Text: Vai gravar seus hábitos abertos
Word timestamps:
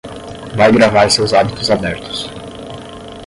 Vai 0.57 0.71
gravar 0.71 1.11
seus 1.11 1.31
hábitos 1.31 1.69
abertos 1.69 2.27